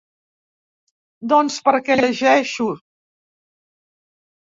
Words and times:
Doncs 1.35 1.59
perquè 1.69 1.99
llegeixo. 2.01 2.69